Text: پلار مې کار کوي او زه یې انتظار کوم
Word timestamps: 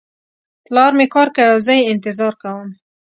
پلار 0.65 0.91
مې 0.97 1.05
کار 1.13 1.27
کوي 1.35 1.47
او 1.53 1.57
زه 1.67 1.73
یې 1.77 1.87
انتظار 1.93 2.33
کوم 2.41 2.69